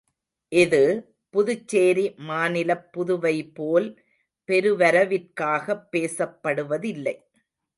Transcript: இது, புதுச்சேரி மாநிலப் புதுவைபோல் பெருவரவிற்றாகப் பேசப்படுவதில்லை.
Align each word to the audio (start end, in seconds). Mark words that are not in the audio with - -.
இது, 0.51 0.79
புதுச்சேரி 1.33 2.05
மாநிலப் 2.21 2.87
புதுவைபோல் 2.91 3.87
பெருவரவிற்றாகப் 4.49 5.85
பேசப்படுவதில்லை. 5.91 7.15